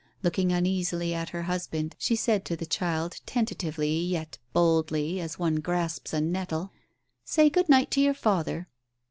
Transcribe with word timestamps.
Looking 0.23 0.51
uneasily 0.51 1.13
at 1.13 1.29
her 1.29 1.43
husband, 1.43 1.95
she 1.99 2.15
said 2.15 2.43
to 2.45 2.55
the 2.55 2.65
child 2.65 3.21
tentatively, 3.27 3.99
yet 3.99 4.39
boldly, 4.51 5.19
as 5.21 5.37
one 5.37 5.57
grasps 5.57 6.11
a 6.11 6.19
nettle, 6.19 6.71
"Say 7.23 7.51
good 7.51 7.69
night 7.69 7.91
to 7.91 8.01
your 8.01 8.15
father 8.15 8.67